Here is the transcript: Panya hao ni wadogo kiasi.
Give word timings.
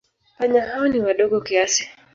Panya 0.37 0.61
hao 0.67 0.87
ni 0.87 0.99
wadogo 0.99 1.41
kiasi. 1.41 1.89